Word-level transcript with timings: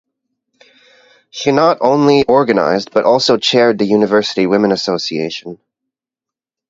She 1.29 1.51
not 1.51 1.77
only 1.79 2.23
organized 2.23 2.89
but 2.91 3.03
also 3.05 3.37
chaired 3.37 3.77
the 3.77 3.85
University 3.85 4.47
Women 4.47 4.71
Association. 4.71 5.59